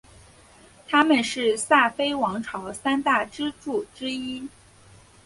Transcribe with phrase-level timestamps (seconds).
[0.87, 4.49] 他们是萨非王朝三大支柱之一。